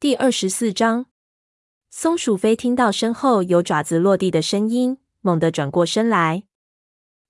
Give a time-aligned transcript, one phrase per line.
[0.00, 1.04] 第二十四章，
[1.90, 6.44] 松鼠飞听到身后有爪子落地的声音，猛地转过身来。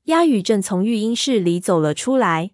[0.04, 2.52] 鸦羽正从育婴室里走了出来，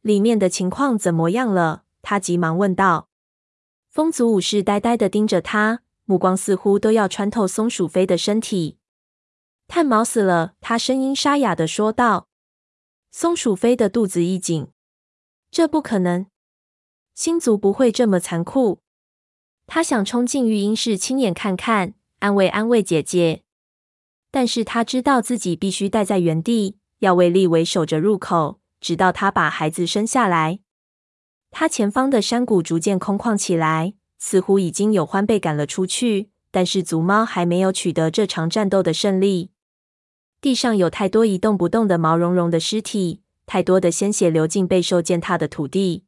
[0.00, 1.84] 里面的情况怎么样了？
[2.02, 3.08] 他急忙问道。
[3.88, 8.78] 风族武士呆呆地盯着他，目光似乎都要穿透松鼠飞的身体。
[9.68, 12.26] 炭毛死了，他声音沙哑地说道。
[13.12, 14.72] 松鼠飞的肚子一紧，
[15.52, 16.26] 这不可能，
[17.14, 18.80] 星族不会这么残酷。
[19.72, 23.44] 他想冲进育婴室亲眼看看，安慰安慰姐姐。
[24.32, 30.58] 但是他知道自己必须待在原地，要为利维守着入口，直到他把孩子生下来。
[31.52, 39.52] 他前方的山谷逐渐空旷起来，似乎已经有獾被赶了出去，但是族猫还没有取得这场战斗的胜利。
[40.40, 46.06] 地上有太多一动不动的毛茸茸的尸体，太多的鲜血流进备受践踏的土地。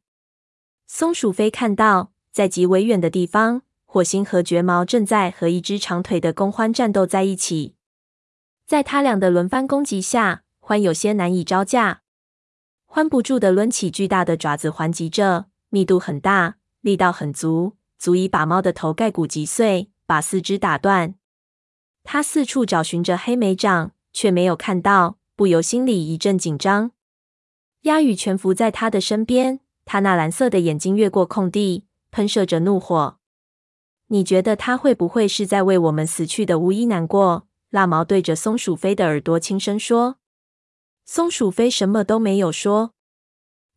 [0.85, 7.75] 松鼠飞看到，在极为远的地方，火星和绝毛正在和一只长腿的公獾战斗在一起。
[8.65, 12.01] 在他俩的轮番攻击下，獾有些难以招架。
[12.87, 21.13] 獾不住地抡起巨大的爪子环击着，密度很大，力道很足，足以把猫的头盖骨击碎，把四肢打断。
[22.03, 26.89] 他四处找寻着黑莓掌，却没有看到，不由心里一阵紧张。
[27.81, 33.17] 鸦羽蜷伏在他的身边，他那蓝色的眼睛越过空地，喷射着怒火。
[34.07, 37.47] 你觉得他会不会是在为我们死去的巫医难过？
[37.71, 40.17] 蜡毛对着松鼠飞的耳朵轻声说
[41.05, 42.93] ：“松鼠飞什么都没有说。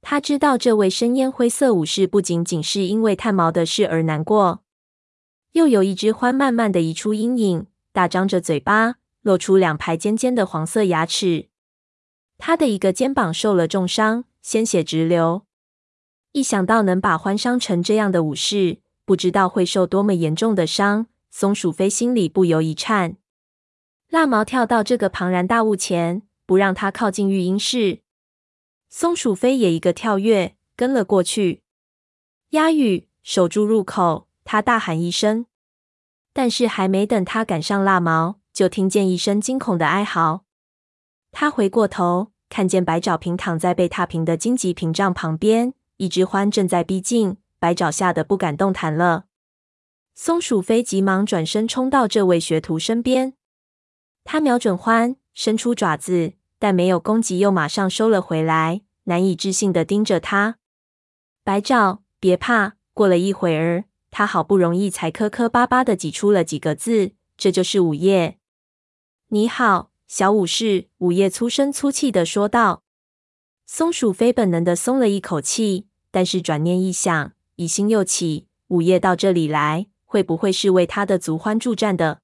[0.02, 4.62] 他知道这位深烟灰色武士不仅仅是因为炭毛的事而难过。
[5.52, 11.48] 又有一只獾慢慢的移出阴影，大张着嘴巴，露出两排尖尖的黄色牙齿。
[12.36, 15.45] 他的一个肩膀受了重伤，鲜血直流。
[16.36, 23.16] 一想到能把欢伤成这样的武士，不知道会受多么严重的伤，松鼠飞心里不由一颤。”
[24.12, 28.00] 蜡毛跳到这个庞然大物前，不让他靠近育婴室。
[28.90, 31.62] 松鼠飞也一个跳跃，跟了过去。
[32.50, 34.28] 鸭羽，守住入口！
[34.44, 35.46] 他大喊一声。
[36.34, 40.44] 但是还没等他赶上蜡毛，就听见一声惊恐的哀嚎。
[41.32, 49.24] 他回过头，看见白爪平躺在被踏平的荆棘屏障旁边，一只獾正在逼近，白爪吓得不敢动弹了。
[50.14, 53.34] 松鼠飞急忙转身冲到这位学徒身边。
[54.24, 60.56] 他瞄准獾，伸出爪子，但没有攻击，又马上收了回来，难以置信地盯着他。
[61.44, 62.76] 白爪，别怕。
[62.92, 68.38] 过了一会儿，他好不容易才磕磕巴巴地挤出了几个字：“这就是午夜。”
[69.28, 70.88] 你好，小武士。
[70.98, 72.84] 午夜粗声粗气地说道。
[73.66, 82.20] 松鼠飞本能地松了一口气，但是转念一想，疑心又起：午夜到这里来，会不会是为他的族欢助战的？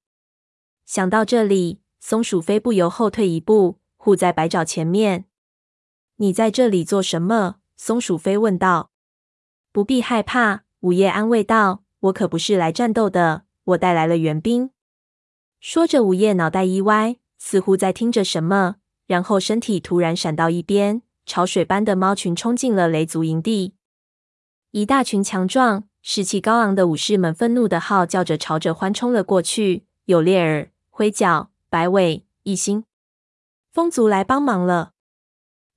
[0.85, 1.81] 想到这里。
[1.99, 5.23] 松鼠飞不由后退一步，护在白爪前面。
[6.17, 7.55] 你在这里做什么？
[7.77, 8.91] 松鼠飞问道。
[9.71, 11.83] 不必害怕，午夜安慰道。
[12.01, 14.71] 我可不是来战斗的，我带来了援兵。
[15.61, 18.75] 说着，午夜脑袋一歪，似乎在听着什么，
[19.07, 23.73] 然后身体突然闪到一边，潮水般的猫群冲进了雷族营地。
[24.71, 29.85] 一大群强壮、士气高昂的武士们愤怒的号叫着，朝着獾冲了过去。
[30.05, 31.49] 有鬣耳、灰角。
[31.69, 32.85] 白尾一星，
[33.71, 34.91] 风族来帮忙了。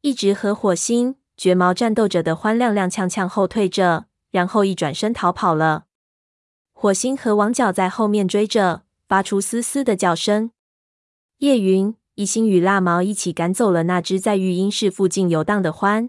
[0.02, 5.86] 一直和火星、绝毛战斗着的獾踉踉跄跄后退着，然后一转身逃跑了。
[6.74, 10.50] 火星和王角在后面追着，发出嘶嘶的叫声。
[11.38, 16.08] 叶云、一心与蜡毛一起赶走了那只在育婴室附近游荡的獾。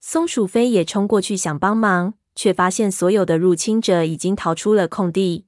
[0.00, 5.46] 松鼠飞也冲过去想帮忙，却发现所有的入侵者已经逃出了空地。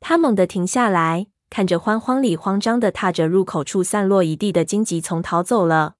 [0.00, 1.28] 他猛地停下来。
[1.50, 5.96] 看着獾慌里慌张的踏着入口处散落一地的荆棘丛逃走了。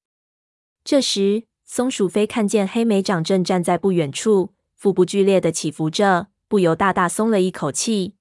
[0.84, 8.14] 这时，松鼠飞看见黑莓长正站在不远处，腹部剧烈的起伏着，不由大大松了一口气。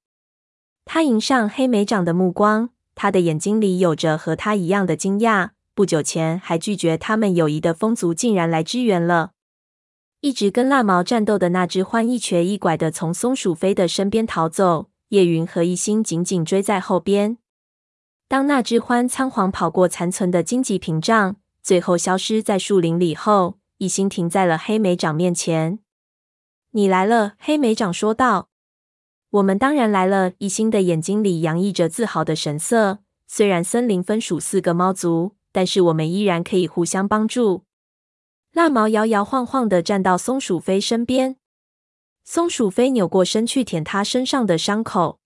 [0.86, 5.52] 他迎上黑莓长的目光，他的眼睛里有着和他一样的惊讶。
[5.74, 9.32] 不久前还拒绝他们友谊的风族，竟然来支援了。
[10.20, 14.90] 一直跟蜡毛战斗的那只獾一瘸一拐的从松鼠飞的身边逃走。
[15.10, 17.38] 叶云和一心紧紧追在后边。
[18.28, 25.80] 当那只獾仓皇跑过残存的荆棘屏障，最后消失在树林里后，一心停在了黑莓长面前。
[26.72, 28.49] “你来了。”黑莓长说道。
[29.32, 33.00] “我们当然来了。”一星的眼睛里洋溢着自豪的神色。
[33.28, 37.64] 虽然森林分属四个猫族，但是我们依然可以互相帮助。
[38.54, 41.36] 蜡毛摇摇晃晃地站到松鼠飞身边。
[42.24, 45.20] 松鼠飞扭过身去舔他身上的伤口，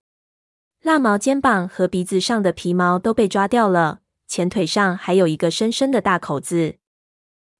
[0.82, 6.76] 蜡毛肩膀和鼻子上的皮毛都被抓掉了，前腿上还有一个深深的大口子。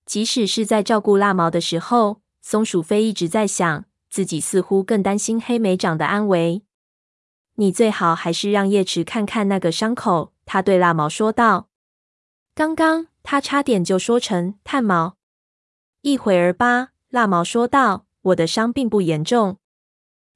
[0.04, 6.62] 即使是在照顾蜡毛的时候，松鼠飞一直在想，自己似乎更担心黑莓长的安危。
[7.56, 11.68] 你最好还是让叶池看看那个伤口，他对蜡毛说道。
[12.54, 15.16] 刚刚他差点就说成炭毛。
[16.02, 18.06] 一会儿吧，蜡毛说道。
[18.22, 19.58] 我的伤并不严重。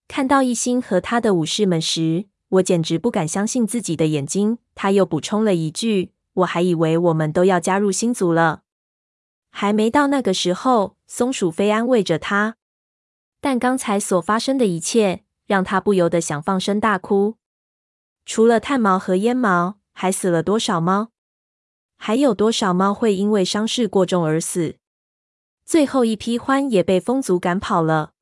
[0.08, 4.58] 看到一心和他的武士们时，我简直不敢相信自己的眼睛。
[4.74, 6.10] 他又补充了一句
[6.42, 8.62] ：“我还以为我们都要加入星族了。”
[9.50, 12.56] 还没到那个时候，松鼠飞安慰着他。
[13.50, 17.36] 但刚才所发生的一切，让他不由得想放声大哭。
[18.26, 21.12] 除了炭毛和烟毛，还死了多少猫？
[21.96, 24.76] 还有多少猫会因为伤势过重而死？
[25.64, 28.12] 最后一批獾也被风族赶跑了。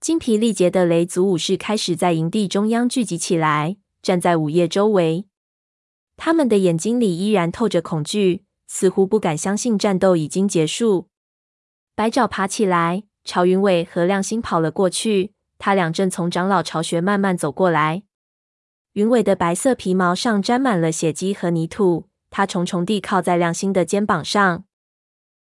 [0.00, 5.26] 精疲力竭的雷族武士开始在营地中央聚集起来，站在午夜周围。
[6.16, 11.10] 他们的眼睛里依然透着恐惧，似乎不敢相信战斗已经结束。
[11.94, 15.34] 白爪爬起来，朝云尾和亮星跑了过去。
[15.58, 18.04] 他俩正从长老巢穴慢慢走过来。
[18.94, 24.64] 云尾的白色皮毛上沾满了血迹和泥土，他重重地靠在亮星的肩膀上。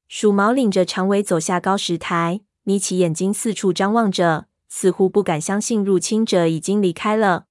[0.08, 7.44] 鼠毛领着长尾走下高石台，眯起眼睛四处张望着，似乎不敢相信入侵者已经离开了。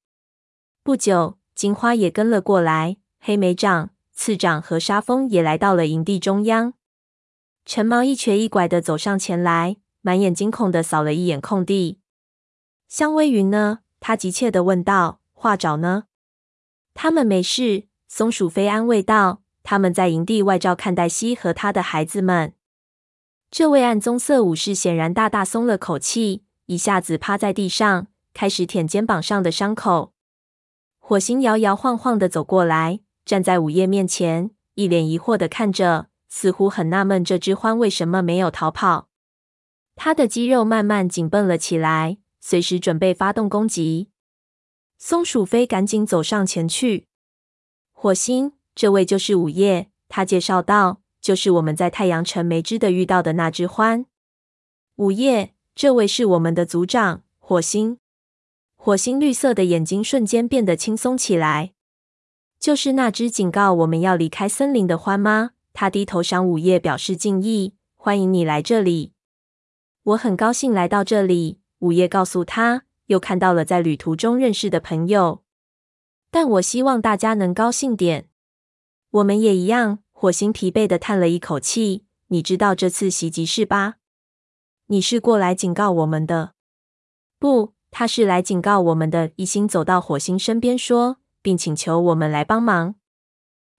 [0.81, 6.73] 不久，金花也跟了过来，黑莓长、次长和沙风也来到了营地中央。
[7.65, 11.99] 陈毛一瘸一拐地走上前来，满眼惊恐的扫了一眼空地。
[12.87, 13.79] 香微云呢？
[13.99, 15.21] 他急切的问道。
[15.31, 16.03] 画爪呢？
[16.93, 17.87] 他们没事。
[18.07, 19.41] 松鼠飞安慰道。
[19.63, 22.53] 他们在营地外照看黛西和他的孩子们。
[23.49, 30.11] 这位暗棕色武士显然大大松了口气，一下子趴在地上，开始舔肩膀上的伤口。
[30.99, 39.07] 火星摇摇晃晃的走过来，站在午夜面前，一脸疑惑的看着，似乎很纳闷这只獾为什么没有逃跑。
[39.95, 44.09] 他的肌肉慢慢紧绷了起来，随时准备发动攻击。
[44.97, 47.07] 松鼠飞赶紧走上前去，
[47.91, 48.53] 火星。
[48.75, 54.05] 这位就是午夜，他介绍道：“就是我们在太阳城梅枝的遇到的那只獾。”
[54.97, 57.99] 午夜，这位是我们的族长，火星。
[58.75, 61.73] 火星绿色的眼睛瞬间变得轻松起来。
[62.59, 65.51] 就是那只警告我们要离开森林的獾吗？
[65.71, 69.12] 他低头向午夜表示敬意：“欢迎你来这里，
[70.03, 75.43] 我很高兴来到这里。”午夜告诉他，又看到了在旅途中认识的朋友。
[76.31, 78.29] 但我希望大家能高兴点。
[79.11, 79.99] 我们也一样。
[80.11, 82.05] 火星疲惫的叹了一口气。
[82.27, 83.95] 你知道这次袭击是吧？
[84.87, 86.53] 你是过来警告我们的？
[87.37, 89.31] 不，他是来警告我们的。
[89.35, 92.95] 一心走到火星身边说，并请求我们来帮忙。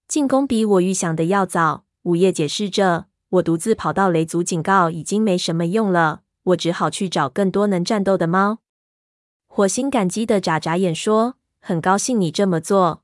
[0.07, 1.87] 进攻比我预想的要早。
[2.03, 3.07] 午夜解释着。
[3.35, 8.59] 我独自跑到雷族警告已经没什么用了，我只好去找更多能战斗的猫。
[9.47, 13.03] 火星感激地眨眨眼说：“很高兴你这么做。”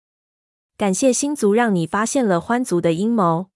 [0.78, 3.46] 感谢星族让你发现了欢族的阴谋。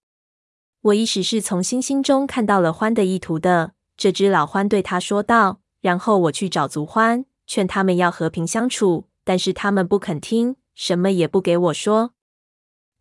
[0.81, 3.71] 我一时是从星星中看到了欢的意图的。
[3.95, 5.61] 这只老獾对他说道。
[5.79, 12.11] 然后我去找族獾，劝他们要和平相处，但是他们不肯听，什么也不给我说。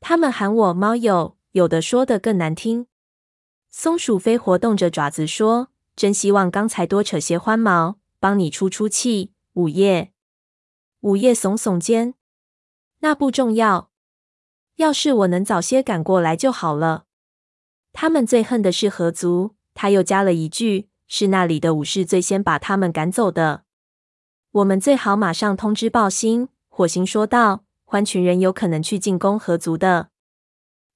[0.01, 2.87] 他们喊我猫友，有的说的更难听。
[3.77, 10.13] 松鼠飞活动着爪子说：“真希望刚才多扯些欢毛，帮你出出气。”午夜，
[11.01, 12.15] 午夜耸耸肩，
[13.01, 13.91] 那不重要。
[14.77, 17.07] 要是我能早些赶过来就好了。
[17.93, 19.57] 他们最恨的是河族。
[19.75, 23.65] 他又加了一句：“是那里的武士最先把他们赶走的。”
[24.53, 26.49] 我们最好马上通知暴星。
[26.69, 30.11] 火星说道：“獾群人有可能去进攻河族的。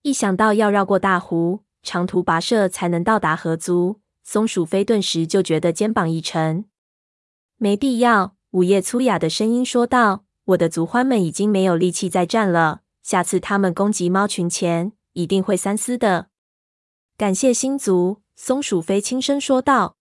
[0.02, 6.66] 一想到要绕过大湖，长途跋涉才能到达河族，松鼠飞顿时就觉得肩膀一沉。
[7.56, 16.28] 没必要。”午夜粗哑的声音说道：“我的族欢们已经没有力气再战了。”下次他们攻击猫群前，一定会三思的。
[17.16, 19.96] 感谢星族，松鼠飞轻声说道。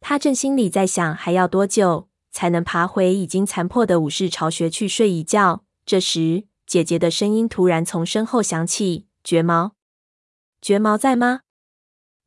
[0.00, 5.64] 他正心里在想，还要多久才能爬回已经残破的武士巢穴去睡一觉？
[5.86, 9.72] 这时，姐姐的声音突然从身后响起：“绝毛，
[10.60, 11.40] 绝毛在吗？”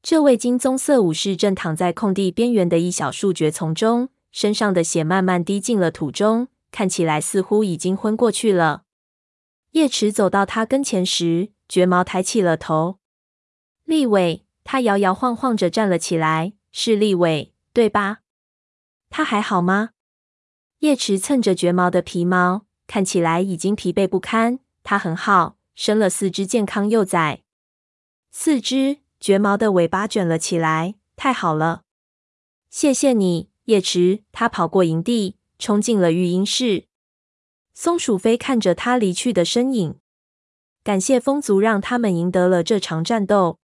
[0.03, 8.83] 这位金棕色武士正躺在空地边缘的一小树蕨丛中，身上的血慢慢滴进了土中，看起来似乎已经昏过去了。
[9.71, 12.97] 叶池走到他跟前时，绝毛抬起了头。
[13.85, 16.53] 立伟，他摇摇晃晃着站了起来。
[16.73, 18.19] 是立伟，对吧？
[19.09, 19.89] 他还好吗？
[20.79, 24.59] 叶池蹭着绝毛的皮毛，看起来已经疲惫不堪。
[24.81, 27.43] 他很好，生了四只健康幼崽。
[28.33, 31.83] 四只绝毛的尾巴卷了起来，太好了！
[32.69, 34.23] 谢谢你，叶池。
[34.31, 36.85] 他跑过营地，冲进了育婴室。
[37.73, 39.99] 松鼠飞看着他离去的身影，
[40.81, 43.59] 感谢风族让他们赢得了这场战斗。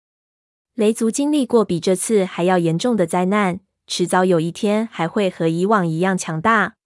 [0.73, 6.77] 雷族经历过比这次还要严重的灾难，迟早有一天还会和以往一样强大。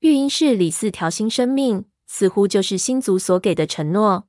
[0.00, 4.26] 育婴室里四条新生命，似乎就是星族所给的承诺。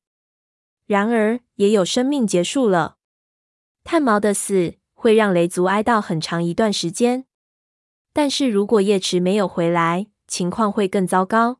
[0.87, 2.97] 然而，也有生命结束了。
[3.83, 7.25] 炭毛的死会让雷族哀悼很长一段时间。
[8.11, 11.59] 但是如果叶池没有回来，情况会更糟糕。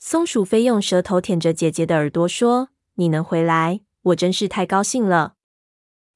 [0.00, 5.34] 松鼠飞用舌头舔着姐姐的耳朵说：“你能回来，我真是太高兴了。”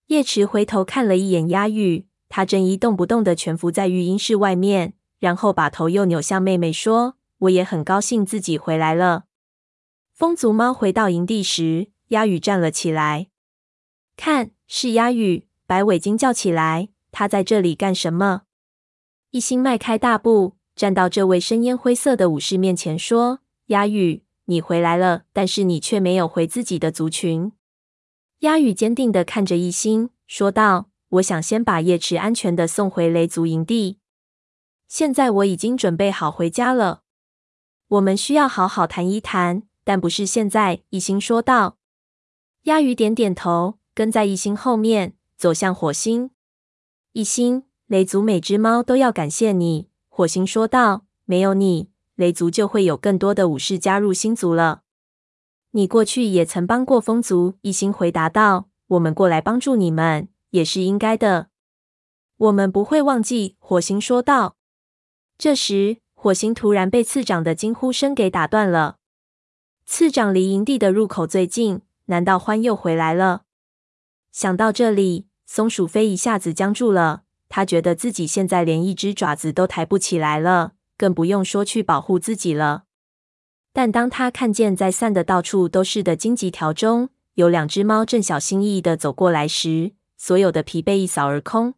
[0.09, 9.27] 叶池回头看了一眼鸦羽，他正一动不动的蜷伏在育婴室外面，然后把头又扭向妹妹说：“我也很高兴自己回来了。”
[10.13, 13.29] 风族猫回到营地时，鸦羽站了起来。
[14.17, 15.47] 看，是鸦羽！
[15.67, 18.43] 白尾惊叫起来：“它在这里干什么？”
[19.31, 27.53] 一心迈开大步，站到这位深烟灰色的武士面前，说：“鸦羽，你回来了，但是你却没有回自己的族群。”
[28.41, 33.99] 鸦羽坚定的看着一心，说道：“我想先把叶池安全的送回雷族营地。
[34.89, 37.03] 现在我已经准备好回家了。
[37.89, 41.78] 我们需要好好谈一谈，但不是现在。”一心说道。
[42.65, 46.31] 鸭鱼点点头，跟在一心后面走向火星。
[47.13, 49.89] 一心，雷族每只猫都要感谢你。
[50.09, 54.83] 火星说道：“没有你，雷族就会有更多的武士加入星族了。
[55.71, 61.49] 你过去也曾帮过风族。”一心回答道：“我们过来帮助你们，也是应该的。
[62.37, 64.57] 我们不会忘记。”火星说道。
[65.39, 68.97] 这时，火星突然被次长的惊呼声给打断了。
[69.87, 71.81] 次长离营地的入口最近。
[72.09, 73.45] 难道獾又回来了？
[74.31, 77.23] 想到这里，松鼠飞一下子僵住了。
[77.49, 82.85] 他觉得自己现在连一只爪子都抬不起来了，更不用说去保护自己了。
[83.73, 91.75] 但当他看见在散的到处都是的荆棘条中，有两只猫正小心翼翼地走过来时，所有的疲惫一扫而空。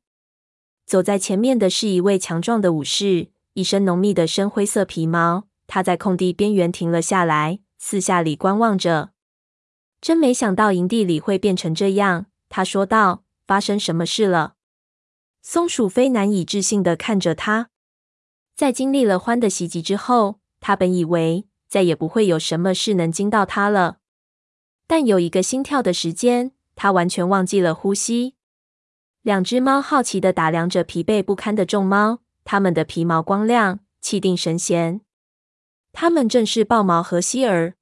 [0.86, 5.44] 走在前面的是一位强壮的武士，一身浓密的深灰色皮毛。
[5.66, 9.10] 他在空地边缘停了下来，四下里观望着。
[10.00, 14.54] 真没想到营地里会变成这样，他说道：“发生什么事了？”
[15.42, 17.70] 松鼠飞难以置信地看着他。
[18.54, 23.98] 在经历了獾的袭击之后，他本以为再也不会有什么事能惊到他了。
[24.86, 28.34] 但有一个心跳的时间，他完全忘记了呼吸。
[29.22, 35.02] 两只猫好奇地打量着疲惫不堪的众猫，它们的皮毛光亮，气定神闲。
[35.92, 37.74] 它们正是豹毛和希儿。